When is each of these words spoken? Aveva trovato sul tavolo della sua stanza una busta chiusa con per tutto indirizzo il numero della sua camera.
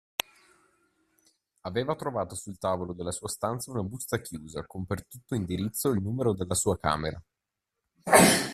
Aveva 1.61 1.93
trovato 1.95 2.33
sul 2.33 2.57
tavolo 2.57 2.93
della 2.93 3.11
sua 3.11 3.27
stanza 3.27 3.69
una 3.69 3.83
busta 3.83 4.19
chiusa 4.19 4.65
con 4.65 4.83
per 4.87 5.05
tutto 5.05 5.35
indirizzo 5.35 5.89
il 5.89 6.01
numero 6.01 6.33
della 6.33 6.55
sua 6.55 6.79
camera. 6.79 7.21